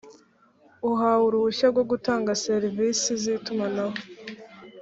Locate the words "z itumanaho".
3.21-3.95